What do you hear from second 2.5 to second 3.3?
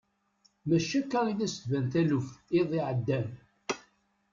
iḍ iɛeddan.